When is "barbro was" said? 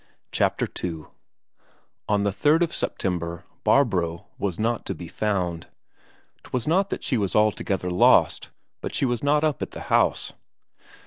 3.63-4.57